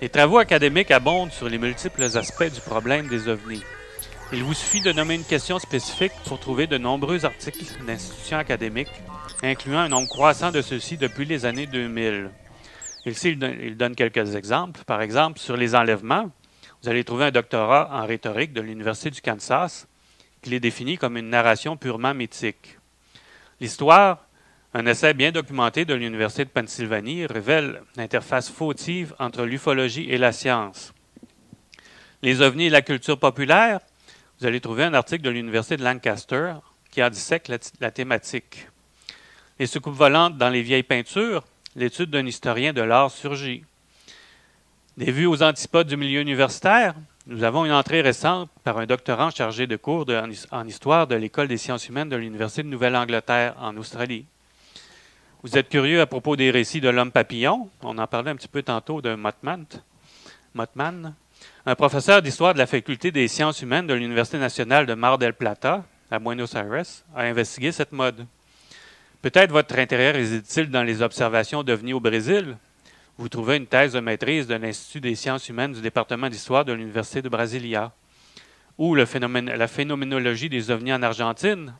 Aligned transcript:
Les 0.00 0.08
travaux 0.08 0.38
académiques 0.38 0.90
abondent 0.90 1.30
sur 1.30 1.50
les 1.50 1.58
multiples 1.58 2.04
aspects 2.16 2.50
du 2.50 2.60
problème 2.62 3.06
des 3.08 3.28
ovnis. 3.28 3.62
Il 4.32 4.42
vous 4.42 4.54
suffit 4.54 4.80
de 4.80 4.92
nommer 4.92 5.14
une 5.14 5.24
question 5.24 5.58
spécifique 5.58 6.12
pour 6.24 6.40
trouver 6.40 6.66
de 6.66 6.78
nombreux 6.78 7.26
articles 7.26 7.84
d'institutions 7.86 8.38
académiques, 8.38 8.88
incluant 9.42 9.80
un 9.80 9.88
nombre 9.90 10.08
croissant 10.08 10.52
de 10.52 10.62
ceux-ci 10.62 10.96
depuis 10.96 11.26
les 11.26 11.44
années 11.44 11.66
2000. 11.66 12.30
Ici, 13.04 13.36
il 13.38 13.76
donne 13.76 13.94
quelques 13.94 14.36
exemples. 14.36 14.80
Par 14.86 15.02
exemple, 15.02 15.38
sur 15.38 15.58
les 15.58 15.74
enlèvements, 15.74 16.30
vous 16.82 16.88
allez 16.88 17.04
trouver 17.04 17.26
un 17.26 17.30
doctorat 17.30 17.90
en 17.92 18.06
rhétorique 18.06 18.54
de 18.54 18.62
l'Université 18.62 19.10
du 19.10 19.20
Kansas 19.20 19.86
qui 20.40 20.48
les 20.48 20.60
définit 20.60 20.96
comme 20.96 21.18
une 21.18 21.28
narration 21.28 21.76
purement 21.76 22.14
mythique. 22.14 22.78
L'histoire, 23.60 24.24
un 24.72 24.86
essai 24.86 25.14
bien 25.14 25.32
documenté 25.32 25.84
de 25.84 25.94
l'Université 25.94 26.44
de 26.44 26.50
Pennsylvanie, 26.50 27.26
révèle 27.26 27.82
l'interface 27.96 28.48
fautive 28.48 29.14
entre 29.18 29.44
l'ufologie 29.44 30.08
et 30.10 30.18
la 30.18 30.32
science. 30.32 30.92
Les 32.22 32.40
ovnis 32.40 32.66
et 32.66 32.70
la 32.70 32.82
culture 32.82 33.18
populaire, 33.18 33.80
vous 34.38 34.46
allez 34.46 34.60
trouver 34.60 34.84
un 34.84 34.94
article 34.94 35.22
de 35.22 35.30
l'Université 35.30 35.76
de 35.76 35.82
Lancaster 35.82 36.54
qui 36.90 37.02
en 37.02 37.10
dissèque 37.10 37.48
la, 37.48 37.58
la 37.80 37.90
thématique. 37.90 38.68
Les 39.58 39.66
soucoupes 39.66 39.94
volantes 39.94 40.38
dans 40.38 40.48
les 40.48 40.62
vieilles 40.62 40.82
peintures, 40.82 41.44
l'étude 41.74 42.10
d'un 42.10 42.26
historien 42.26 42.72
de 42.72 42.80
l'art 42.80 43.10
surgit. 43.10 43.64
Des 44.96 45.10
vues 45.10 45.26
aux 45.26 45.42
antipodes 45.42 45.88
du 45.88 45.96
milieu 45.96 46.20
universitaire, 46.20 46.94
nous 47.26 47.42
avons 47.42 47.64
une 47.64 47.72
entrée 47.72 48.02
récente 48.02 48.50
par 48.64 48.78
un 48.78 48.86
doctorant 48.86 49.30
chargé 49.30 49.66
de 49.66 49.76
cours 49.76 50.06
en 50.50 50.66
histoire 50.66 51.06
de 51.06 51.14
l'École 51.14 51.48
des 51.48 51.58
sciences 51.58 51.88
humaines 51.88 52.08
de 52.08 52.16
l'Université 52.16 52.62
de 52.62 52.68
Nouvelle-Angleterre 52.68 53.54
en 53.60 53.76
Australie. 53.76 54.26
Vous 55.42 55.56
êtes 55.56 55.70
curieux 55.70 56.02
à 56.02 56.06
propos 56.06 56.36
des 56.36 56.50
récits 56.50 56.82
de 56.82 56.90
l'homme 56.90 57.12
papillon? 57.12 57.70
On 57.80 57.96
en 57.96 58.06
parlait 58.06 58.30
un 58.30 58.36
petit 58.36 58.46
peu 58.46 58.62
tantôt 58.62 59.00
de. 59.00 59.14
Motman, 60.52 61.14
un 61.64 61.74
professeur 61.74 62.20
d'histoire 62.20 62.52
de 62.52 62.58
la 62.58 62.66
faculté 62.66 63.10
des 63.10 63.26
sciences 63.26 63.62
humaines 63.62 63.86
de 63.86 63.94
l'Université 63.94 64.36
nationale 64.36 64.84
de 64.84 64.92
Mar 64.92 65.16
del 65.16 65.32
Plata, 65.32 65.86
à 66.10 66.18
Buenos 66.18 66.54
Aires, 66.54 66.84
a 67.16 67.22
investigué 67.22 67.72
cette 67.72 67.92
mode. 67.92 68.26
Peut-être 69.22 69.50
votre 69.50 69.78
intérêt 69.78 70.10
réside-t-il 70.10 70.68
dans 70.68 70.82
les 70.82 71.00
observations 71.00 71.62
d'OVNI 71.62 71.94
au 71.94 72.00
Brésil? 72.00 72.58
Vous 73.16 73.30
trouvez 73.30 73.56
une 73.56 73.66
thèse 73.66 73.94
de 73.94 74.00
maîtrise 74.00 74.46
de 74.46 74.56
l'Institut 74.56 75.00
des 75.00 75.14
sciences 75.14 75.48
humaines 75.48 75.72
du 75.72 75.80
département 75.80 76.28
d'histoire 76.28 76.66
de 76.66 76.74
l'Université 76.74 77.22
de 77.22 77.30
Brasilia. 77.30 77.92
Ou 78.76 78.94
la 78.94 79.06
phénoménologie 79.06 80.50
des 80.50 80.70
ovnis 80.70 80.92
en 80.92 81.02
Argentine? 81.02 81.72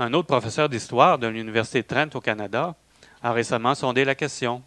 Un 0.00 0.14
autre 0.14 0.28
professeur 0.28 0.70
d'histoire 0.70 1.18
de 1.18 1.26
l'Université 1.26 1.82
de 1.82 1.86
Trent 1.86 2.08
au 2.14 2.22
Canada 2.22 2.74
a 3.22 3.32
récemment 3.32 3.74
sondé 3.74 4.02
la 4.02 4.14
question. 4.14 4.62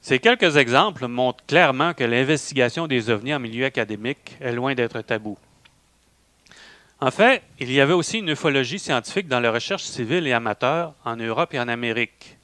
Ces 0.00 0.18
quelques 0.18 0.56
exemples 0.56 1.08
montrent 1.08 1.44
clairement 1.44 1.92
que 1.92 2.04
l'investigation 2.04 2.86
des 2.86 3.10
ovnis 3.10 3.34
en 3.34 3.38
milieu 3.38 3.66
académique 3.66 4.38
est 4.40 4.52
loin 4.52 4.74
d'être 4.74 5.02
tabou. 5.02 5.36
En 7.02 7.10
fait, 7.10 7.42
il 7.58 7.70
y 7.70 7.82
avait 7.82 7.92
aussi 7.92 8.20
une 8.20 8.30
ufologie 8.30 8.78
scientifique 8.78 9.28
dans 9.28 9.40
la 9.40 9.52
recherche 9.52 9.82
civile 9.82 10.26
et 10.26 10.32
amateur 10.32 10.94
en 11.04 11.16
Europe 11.16 11.52
et 11.52 11.60
en 11.60 11.68
Amérique. 11.68 12.38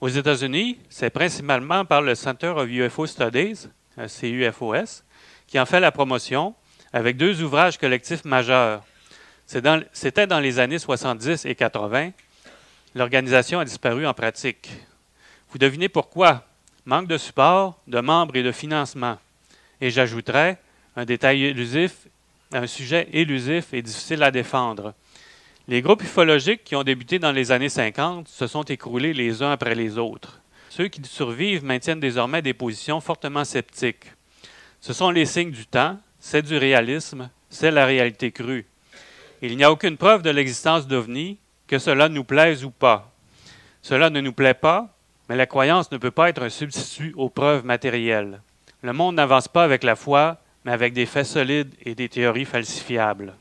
Aux 0.00 0.08
États-Unis, 0.08 0.78
c'est 0.88 1.10
principalement 1.10 1.84
par 1.84 2.00
le 2.00 2.14
Center 2.14 2.54
of 2.56 2.66
UFO 2.66 3.06
Studies, 3.06 3.68
euh, 3.98 4.08
CUFOS, 4.08 5.02
qui 5.46 5.60
en 5.60 5.66
fait 5.66 5.80
la 5.80 5.92
promotion 5.92 6.54
avec 6.94 7.18
deux 7.18 7.42
ouvrages 7.42 7.76
collectifs 7.76 8.24
majeurs. 8.24 8.82
C'était 9.46 10.26
dans, 10.26 10.40
les 10.40 10.58
années 10.58 10.78
70 10.78 11.44
et 11.44 11.54
80. 11.54 12.10
L'organisation 12.96 13.60
a 13.60 13.64
disparu 13.64 14.06
en 14.06 14.12
pratique. 14.12 14.68
Vous 15.50 15.58
devinez 15.58 15.88
pourquoi? 15.88 16.44
Manque 16.84 17.06
de 17.06 17.16
support, 17.16 17.78
de 17.86 18.00
membres 18.00 18.36
et 18.36 18.42
de 18.42 18.50
financement. 18.50 19.18
Et 19.80 19.90
j'ajouterais 19.90 20.58
un 20.96 21.04
détail 21.04 21.54
un 22.52 22.66
sujet 22.66 23.08
élusif 23.12 23.72
et 23.72 23.82
difficile 23.82 24.22
à 24.22 24.30
défendre. 24.30 24.94
Les 25.68 25.82
groupes 25.82 26.02
ufologiques 26.02 26.64
qui 26.64 26.76
ont 26.76 26.84
débuté 26.84 27.18
dans 27.18 27.32
les 27.32 27.50
années 27.52 27.68
50 27.68 28.28
se 28.28 28.46
sont 28.46 28.62
écroulés 28.62 29.12
les 29.12 29.42
uns 29.42 29.50
après 29.50 29.74
les 29.74 29.98
autres. 29.98 30.40
Ceux 30.70 30.88
qui 30.88 31.02
survivent 31.04 31.64
maintiennent 31.64 32.00
désormais 32.00 32.42
des 32.42 32.54
positions 32.54 33.00
fortement 33.00 33.44
sceptiques. 33.44 34.06
Ce 34.80 34.92
sont 34.92 35.10
les 35.10 35.26
signes 35.26 35.50
du 35.50 35.66
temps, 35.66 35.98
c'est 36.20 36.42
du 36.42 36.56
réalisme, 36.56 37.30
c'est 37.50 37.70
la 37.70 37.86
réalité 37.86 38.30
crue. 38.30 38.66
Il 39.42 39.56
n'y 39.56 39.64
a 39.64 39.70
aucune 39.70 39.96
preuve 39.96 40.22
de 40.22 40.30
l'existence 40.30 40.86
d'OVNI, 40.86 41.38
que 41.66 41.78
cela 41.78 42.08
nous 42.08 42.24
plaise 42.24 42.64
ou 42.64 42.70
pas. 42.70 43.12
Cela 43.82 44.10
ne 44.10 44.20
nous 44.20 44.32
plaît 44.32 44.54
pas, 44.54 44.96
mais 45.28 45.36
la 45.36 45.46
croyance 45.46 45.90
ne 45.92 45.98
peut 45.98 46.10
pas 46.10 46.28
être 46.28 46.42
un 46.42 46.48
substitut 46.48 47.12
aux 47.16 47.28
preuves 47.28 47.64
matérielles. 47.64 48.40
Le 48.82 48.92
monde 48.92 49.16
n'avance 49.16 49.48
pas 49.48 49.64
avec 49.64 49.82
la 49.82 49.96
foi, 49.96 50.38
mais 50.64 50.72
avec 50.72 50.92
des 50.92 51.06
faits 51.06 51.26
solides 51.26 51.74
et 51.84 51.94
des 51.94 52.08
théories 52.08 52.44
falsifiables. 52.44 53.34